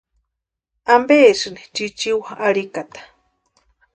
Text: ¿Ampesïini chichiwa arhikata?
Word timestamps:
¿Ampesïini 0.93 1.61
chichiwa 1.75 2.31
arhikata? 2.47 3.01